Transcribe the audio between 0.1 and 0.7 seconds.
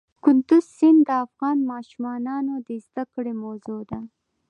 کندز